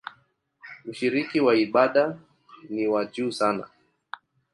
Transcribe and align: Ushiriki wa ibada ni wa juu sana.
Ushiriki 0.89 1.37
wa 1.45 1.53
ibada 1.65 2.17
ni 2.73 2.85
wa 2.91 3.05
juu 3.05 3.31
sana. 3.31 3.65